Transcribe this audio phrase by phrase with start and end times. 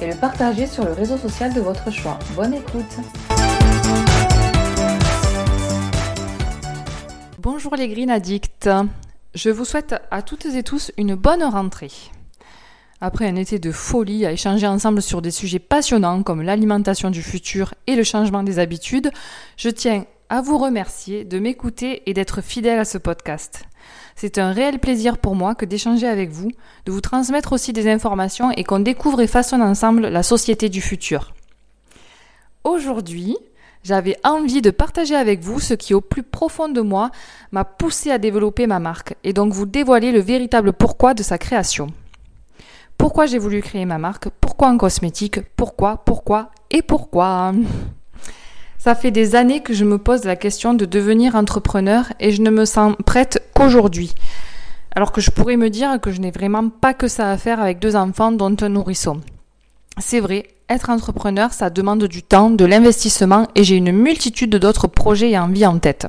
[0.00, 2.18] et le partager sur le réseau social de votre choix.
[2.34, 2.96] Bonne écoute
[7.38, 8.68] Bonjour les Green Addicts
[9.34, 11.92] Je vous souhaite à toutes et tous une bonne rentrée.
[13.00, 17.22] Après un été de folie à échanger ensemble sur des sujets passionnants comme l'alimentation du
[17.22, 19.10] futur et le changement des habitudes,
[19.56, 23.64] je tiens à vous remercier de m'écouter et d'être fidèle à ce podcast.
[24.18, 26.50] C'est un réel plaisir pour moi que d'échanger avec vous,
[26.86, 30.80] de vous transmettre aussi des informations et qu'on découvre et façonne ensemble la société du
[30.80, 31.34] futur.
[32.64, 33.36] Aujourd'hui,
[33.84, 37.10] j'avais envie de partager avec vous ce qui au plus profond de moi
[37.52, 41.36] m'a poussé à développer ma marque et donc vous dévoiler le véritable pourquoi de sa
[41.36, 41.88] création.
[42.96, 44.30] Pourquoi j'ai voulu créer ma marque?
[44.40, 45.40] Pourquoi en cosmétique?
[45.56, 45.98] Pourquoi?
[46.06, 46.50] Pourquoi?
[46.70, 47.52] Et pourquoi?
[48.78, 52.40] Ça fait des années que je me pose la question de devenir entrepreneur et je
[52.40, 54.14] ne me sens prête qu'aujourd'hui.
[54.94, 57.60] Alors que je pourrais me dire que je n'ai vraiment pas que ça à faire
[57.60, 59.20] avec deux enfants dont un nourrisson.
[59.98, 64.88] C'est vrai, être entrepreneur, ça demande du temps, de l'investissement et j'ai une multitude d'autres
[64.88, 66.06] projets et envies en tête.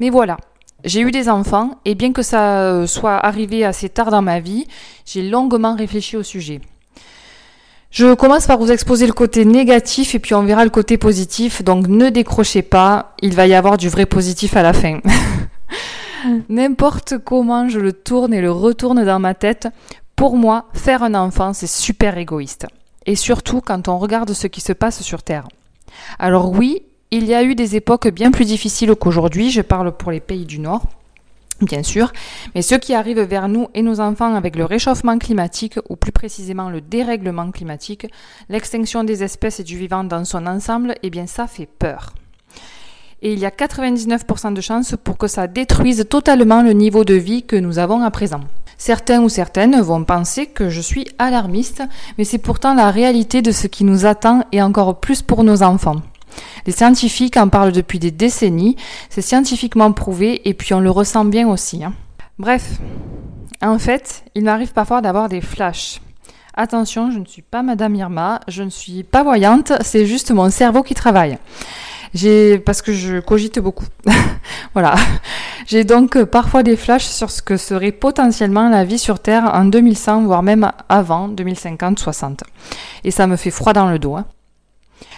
[0.00, 0.36] Mais voilà,
[0.84, 4.40] j'ai eu des enfants et bien que ça euh, soit arrivé assez tard dans ma
[4.40, 4.66] vie,
[5.04, 6.60] j'ai longuement réfléchi au sujet.
[7.90, 11.62] Je commence par vous exposer le côté négatif et puis on verra le côté positif.
[11.62, 15.00] Donc ne décrochez pas, il va y avoir du vrai positif à la fin.
[16.48, 19.68] N'importe comment je le tourne et le retourne dans ma tête,
[20.16, 22.66] pour moi, faire un enfant, c'est super égoïste.
[23.06, 25.48] Et surtout quand on regarde ce qui se passe sur Terre.
[26.18, 30.12] Alors oui, il y a eu des époques bien plus difficiles qu'aujourd'hui, je parle pour
[30.12, 30.86] les pays du Nord
[31.64, 32.12] bien sûr,
[32.54, 36.12] mais ce qui arrive vers nous et nos enfants avec le réchauffement climatique, ou plus
[36.12, 38.06] précisément le dérèglement climatique,
[38.48, 42.14] l'extinction des espèces et du vivant dans son ensemble, eh bien ça fait peur.
[43.22, 47.14] Et il y a 99% de chances pour que ça détruise totalement le niveau de
[47.14, 48.40] vie que nous avons à présent.
[48.78, 51.84] Certains ou certaines vont penser que je suis alarmiste,
[52.18, 55.62] mais c'est pourtant la réalité de ce qui nous attend et encore plus pour nos
[55.62, 56.02] enfants.
[56.66, 58.76] Les scientifiques en parlent depuis des décennies,
[59.08, 61.84] c'est scientifiquement prouvé et puis on le ressent bien aussi.
[61.84, 61.92] Hein.
[62.40, 62.80] Bref,
[63.62, 66.00] en fait, il m'arrive parfois d'avoir des flashs.
[66.54, 70.50] Attention, je ne suis pas Madame Irma, je ne suis pas voyante, c'est juste mon
[70.50, 71.38] cerveau qui travaille.
[72.14, 73.86] J'ai parce que je cogite beaucoup.
[74.74, 74.94] voilà.
[75.66, 79.64] J'ai donc parfois des flashs sur ce que serait potentiellement la vie sur Terre en
[79.64, 82.42] 2100 voire même avant 2050 60.
[83.04, 84.16] Et ça me fait froid dans le dos.
[84.16, 84.26] Hein.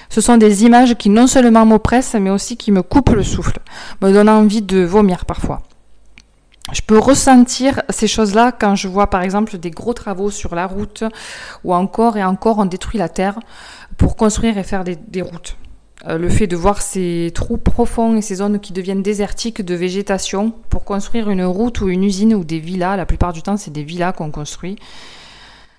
[0.08, 3.58] Ce sont des images qui non seulement m'oppressent, mais aussi qui me coupent le souffle,
[4.00, 5.62] me donnent envie de vomir parfois.
[6.72, 10.66] Je peux ressentir ces choses-là quand je vois par exemple des gros travaux sur la
[10.66, 11.04] route
[11.62, 13.38] ou encore et encore on détruit la terre
[13.98, 15.56] pour construire et faire des, routes.
[16.06, 19.74] Euh, le fait de voir ces trous profonds et ces zones qui deviennent désertiques de
[19.74, 23.56] végétation pour construire une route ou une usine ou des villas, la plupart du temps
[23.56, 24.76] c'est des villas qu'on construit,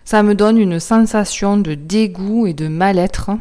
[0.04, 3.32] ça me donne une sensation de dégoût et de mal-être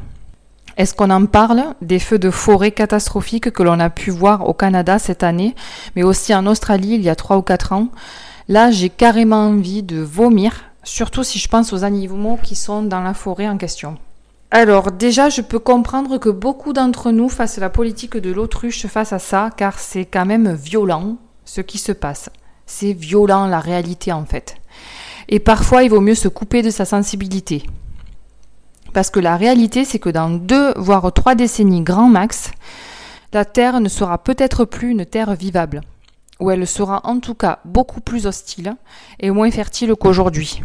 [0.76, 4.54] est-ce qu'on en parle des feux de forêt catastrophiques que l'on a pu voir au
[4.54, 5.54] Canada cette année,
[5.94, 7.88] mais aussi en Australie il y a trois ou quatre ans?
[8.48, 13.02] Là, j'ai carrément envie de vomir, surtout si je pense aux animaux qui sont dans
[13.02, 13.96] la forêt en question.
[14.50, 19.12] Alors déjà, je peux comprendre que beaucoup d'entre nous fassent la politique de l'autruche face
[19.12, 22.31] à ça, car c'est quand même violent ce qui se passe.
[22.66, 24.56] C'est violent la réalité en fait.
[25.28, 27.65] Et parfois, il vaut mieux se couper de sa sensibilité.
[28.93, 32.53] Parce que la réalité, c'est que dans deux, voire trois décennies grand max,
[33.32, 35.81] la Terre ne sera peut-être plus une Terre vivable,
[36.40, 38.76] ou elle sera en tout cas beaucoup plus hostile
[39.20, 40.62] et moins fertile qu'aujourd'hui,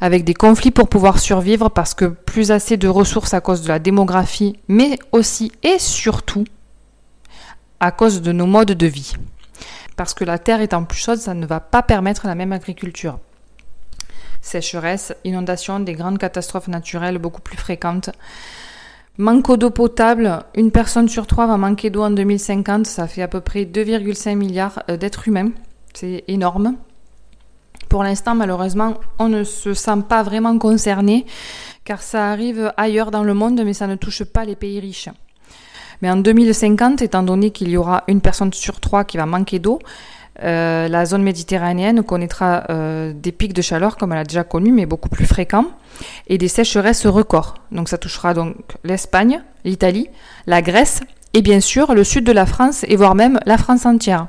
[0.00, 3.68] avec des conflits pour pouvoir survivre parce que plus assez de ressources à cause de
[3.68, 6.44] la démographie, mais aussi et surtout
[7.80, 9.14] à cause de nos modes de vie.
[9.96, 13.18] Parce que la terre étant plus chaude, ça ne va pas permettre la même agriculture
[14.46, 18.10] sécheresse, inondations, des grandes catastrophes naturelles beaucoup plus fréquentes.
[19.18, 23.28] Manque d'eau potable, une personne sur trois va manquer d'eau en 2050, ça fait à
[23.28, 25.52] peu près 2,5 milliards euh, d'êtres humains,
[25.94, 26.76] c'est énorme.
[27.88, 31.24] Pour l'instant, malheureusement, on ne se sent pas vraiment concerné,
[31.84, 35.08] car ça arrive ailleurs dans le monde, mais ça ne touche pas les pays riches.
[36.02, 39.58] Mais en 2050, étant donné qu'il y aura une personne sur trois qui va manquer
[39.58, 39.78] d'eau,
[40.42, 44.70] euh, la zone méditerranéenne connaîtra euh, des pics de chaleur comme elle a déjà connu,
[44.70, 45.66] mais beaucoup plus fréquents,
[46.26, 47.54] et des sécheresses records.
[47.72, 48.54] Donc ça touchera donc
[48.84, 50.08] l'Espagne, l'Italie,
[50.46, 51.00] la Grèce,
[51.32, 54.26] et bien sûr le sud de la France, et voire même la France entière.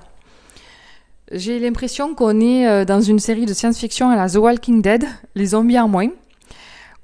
[1.34, 5.04] J'ai l'impression qu'on est euh, dans une série de science-fiction à la The Walking Dead,
[5.36, 6.10] les zombies en moins,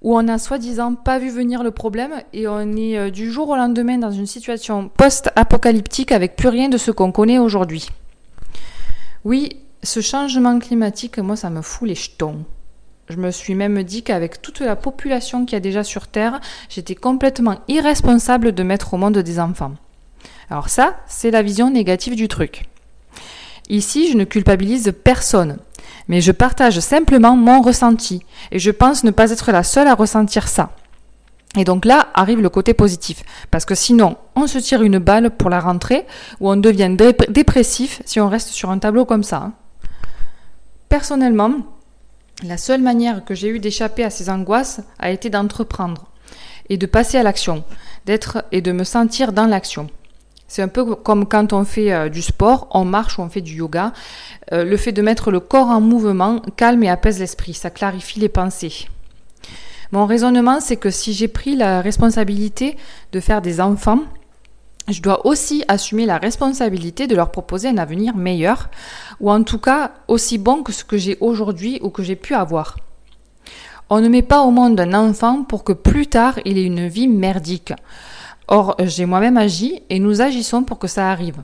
[0.01, 3.55] où on a soi-disant pas vu venir le problème et on est du jour au
[3.55, 7.87] lendemain dans une situation post-apocalyptique avec plus rien de ce qu'on connaît aujourd'hui.
[9.25, 12.43] Oui, ce changement climatique, moi, ça me fout les jetons.
[13.07, 16.41] Je me suis même dit qu'avec toute la population qu'il y a déjà sur Terre,
[16.67, 19.75] j'étais complètement irresponsable de mettre au monde des enfants.
[20.49, 22.65] Alors ça, c'est la vision négative du truc.
[23.69, 25.57] Ici, je ne culpabilise personne,
[26.09, 29.95] mais je partage simplement mon ressenti, et je pense ne pas être la seule à
[29.95, 30.75] ressentir ça.
[31.55, 35.29] Et donc là arrive le côté positif, parce que sinon on se tire une balle
[35.29, 36.05] pour la rentrée
[36.39, 36.95] ou on devient
[37.29, 39.37] dépressif si on reste sur un tableau comme ça.
[39.37, 39.53] Hein.
[40.89, 41.53] Personnellement,
[42.43, 46.05] la seule manière que j'ai eu d'échapper à ces angoisses a été d'entreprendre
[46.69, 47.63] et de passer à l'action,
[48.05, 49.89] d'être et de me sentir dans l'action.
[50.47, 53.41] C'est un peu comme quand on fait euh, du sport, on marche ou on fait
[53.41, 53.91] du yoga.
[54.51, 58.19] Euh, le fait de mettre le corps en mouvement calme et apaise l'esprit, ça clarifie
[58.19, 58.87] les pensées.
[59.93, 62.77] Mon raisonnement, c'est que si j'ai pris la responsabilité
[63.11, 63.99] de faire des enfants,
[64.87, 68.71] je dois aussi assumer la responsabilité de leur proposer un avenir meilleur,
[69.19, 72.33] ou en tout cas aussi bon que ce que j'ai aujourd'hui ou que j'ai pu
[72.33, 72.77] avoir.
[73.91, 76.87] On ne met pas au monde un enfant pour que plus tard il ait une
[76.87, 77.73] vie merdique.
[78.47, 81.43] Or, j'ai moi-même agi et nous agissons pour que ça arrive.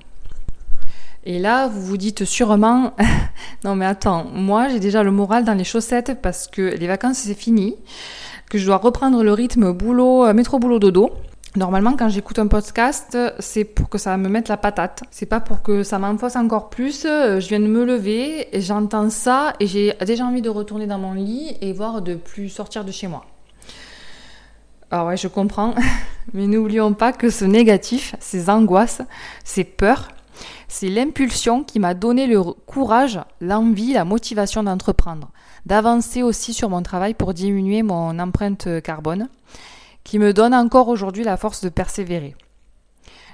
[1.25, 2.93] Et là, vous vous dites sûrement,
[3.63, 7.17] non mais attends, moi j'ai déjà le moral dans les chaussettes parce que les vacances
[7.17, 7.75] c'est fini
[8.49, 11.11] que je dois reprendre le rythme boulot, euh, métro boulot dodo.
[11.55, 15.01] Normalement, quand j'écoute un podcast, c'est pour que ça me mette la patate.
[15.09, 17.03] C'est pas pour que ça m'enfonce encore plus.
[17.03, 21.13] Je viens de me lever, j'entends ça et j'ai déjà envie de retourner dans mon
[21.13, 23.25] lit et voir de plus sortir de chez moi.
[24.91, 25.73] Alors ouais, je comprends,
[26.33, 29.01] mais n'oublions pas que ce négatif, ces angoisses,
[29.43, 30.09] ces peurs,
[30.67, 35.31] c'est l'impulsion qui m'a donné le courage, l'envie, la motivation d'entreprendre
[35.65, 39.29] d'avancer aussi sur mon travail pour diminuer mon empreinte carbone,
[40.03, 42.35] qui me donne encore aujourd'hui la force de persévérer.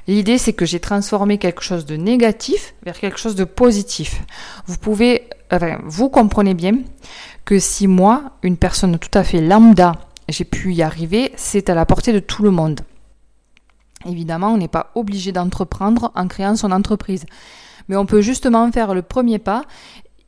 [0.07, 4.21] L'idée, c'est que j'ai transformé quelque chose de négatif vers quelque chose de positif.
[4.67, 5.29] Vous pouvez,
[5.83, 6.77] vous comprenez bien
[7.43, 9.93] que si moi, une personne tout à fait lambda,
[10.29, 12.81] j'ai pu y arriver, c'est à la portée de tout le monde.
[14.05, 17.25] Évidemment, on n'est pas obligé d'entreprendre en créant son entreprise.
[17.87, 19.63] Mais on peut justement faire le premier pas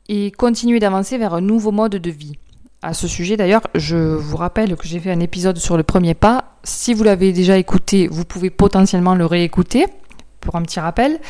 [0.08, 2.38] et continuer d'avancer vers un nouveau mode de vie.
[2.80, 6.14] À ce sujet d'ailleurs, je vous rappelle que j'ai fait un épisode sur le premier
[6.14, 6.56] pas.
[6.62, 9.86] Si vous l'avez déjà écouté, vous pouvez potentiellement le réécouter
[10.40, 11.20] pour un petit rappel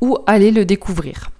[0.00, 1.30] ou aller le découvrir.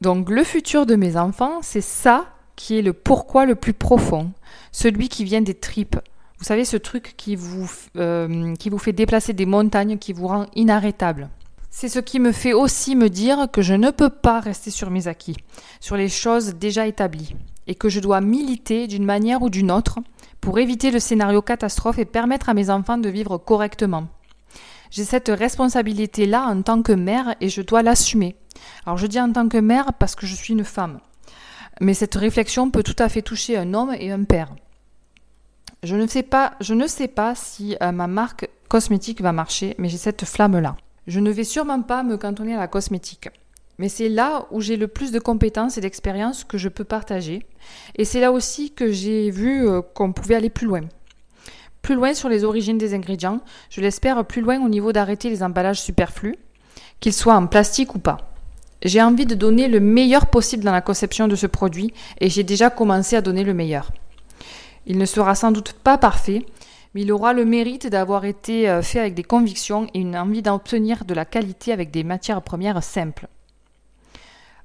[0.00, 4.30] Donc le futur de mes enfants, c'est ça qui est le pourquoi le plus profond,
[4.72, 5.96] celui qui vient des tripes.
[6.38, 10.26] Vous savez, ce truc qui vous, euh, qui vous fait déplacer des montagnes, qui vous
[10.26, 11.30] rend inarrêtable.
[11.70, 14.90] C'est ce qui me fait aussi me dire que je ne peux pas rester sur
[14.90, 15.36] mes acquis,
[15.80, 17.36] sur les choses déjà établies,
[17.66, 19.98] et que je dois militer d'une manière ou d'une autre
[20.40, 24.08] pour éviter le scénario catastrophe et permettre à mes enfants de vivre correctement.
[24.90, 28.36] J'ai cette responsabilité-là en tant que mère et je dois l'assumer.
[28.84, 31.00] Alors je dis en tant que mère parce que je suis une femme.
[31.80, 34.54] Mais cette réflexion peut tout à fait toucher un homme et un père.
[35.86, 40.76] Je ne sais pas, si euh, ma marque cosmétique va marcher, mais j'ai cette flamme-là.
[41.06, 43.28] Je ne vais sûrement pas me cantonner à la cosmétique.
[43.78, 47.46] Mais c'est là où j'ai le plus de compétences et d'expériences que je peux partager.
[47.94, 50.80] Et c'est là aussi que j'ai vu euh, qu'on pouvait aller plus loin.
[51.82, 53.40] Plus loin sur les origines des ingrédients,
[53.70, 56.34] je l'espère plus loin au niveau d'arrêter les emballages superflus,
[56.98, 58.32] qu'ils soient en plastique ou pas.
[58.82, 62.42] J'ai envie de donner le meilleur possible dans la conception de ce produit et j'ai
[62.42, 63.92] déjà commencé à donner le meilleur.
[64.86, 66.46] Il ne sera sans doute pas parfait,
[66.94, 70.42] mais il aura le mérite d'avoir été euh, fait avec des convictions et une envie
[70.42, 73.28] d'obtenir de la qualité avec des matières premières simples.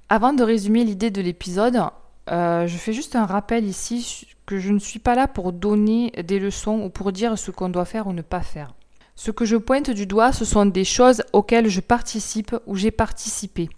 [0.10, 1.82] Avant de résumer l'idée de l'épisode,
[2.30, 6.12] euh, je fais juste un rappel ici que je ne suis pas là pour donner
[6.26, 8.74] des leçons ou pour dire ce qu'on doit faire ou ne pas faire.
[9.16, 12.92] Ce que je pointe du doigt, ce sont des choses auxquelles je participe ou j'ai
[12.92, 13.70] participé.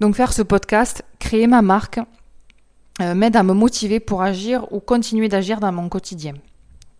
[0.00, 2.00] Donc faire ce podcast, créer ma marque,
[3.00, 6.34] euh, m'aide à me motiver pour agir ou continuer d'agir dans mon quotidien.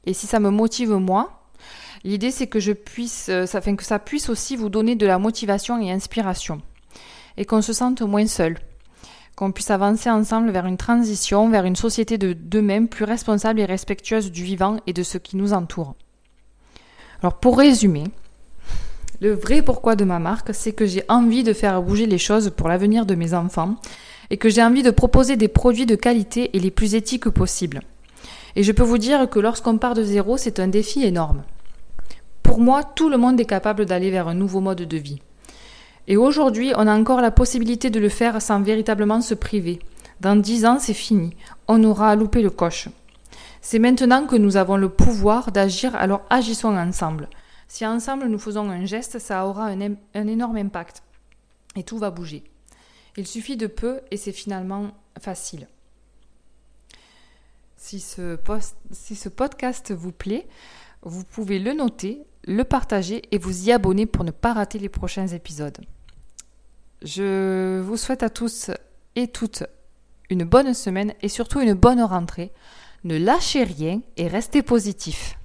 [0.04, 1.44] Et si ça me motive moi,
[2.02, 5.18] l'idée c'est que je puisse, euh, ça, que ça puisse aussi vous donner de la
[5.18, 6.62] motivation et inspiration.
[7.36, 8.58] Et qu'on se sente moins seul.
[9.36, 13.64] Qu'on puisse avancer ensemble vers une transition, vers une société de demain plus responsable et
[13.64, 15.94] respectueuse du vivant et de ce qui nous entoure.
[17.20, 18.04] Alors pour résumer,
[19.22, 22.50] Le vrai pourquoi de ma marque, c'est que j'ai envie de faire bouger les choses
[22.50, 23.76] pour l'avenir de mes enfants
[24.32, 27.82] et que j'ai envie de proposer des produits de qualité et les plus éthiques possibles.
[28.56, 31.42] Et je peux vous dire que lorsqu'on part de zéro, c'est un défi énorme.
[32.42, 35.20] Pour moi, tout le monde est capable d'aller vers un nouveau mode de vie.
[36.08, 39.80] Et aujourd'hui, on a encore la possibilité de le faire sans véritablement se priver.
[40.20, 41.36] Dans dix ans, c'est fini.
[41.68, 42.88] On aura loupé le coche.
[43.60, 47.28] C'est maintenant que nous avons le pouvoir d'agir, alors agissons ensemble.
[47.68, 51.02] Si ensemble nous faisons un geste, ça aura un énorme impact.
[51.76, 52.44] Et tout va bouger.
[53.16, 55.68] Il suffit de peu et c'est finalement facile.
[57.76, 60.46] Si ce, podcast vous plaît,
[61.02, 64.88] vous pouvez le noter, le partager et vous y abonner pour ne pas rater les
[64.88, 65.78] prochains épisodes.
[67.02, 68.70] Je vous souhaite à tous
[69.16, 69.64] et toutes
[70.30, 72.52] une bonne semaine et surtout une bonne rentrée.
[73.04, 75.36] Ne lâchez rien et restez positifs.